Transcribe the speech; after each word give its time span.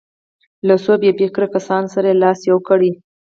له 0.67 0.75
څو 0.83 0.93
بې 1.01 1.11
فکرو 1.19 1.47
کسانو 1.55 1.87
سره 1.95 2.05
یې 2.11 2.19
لاس 2.23 2.39
یو 2.49 2.57
کړ. 2.67 2.79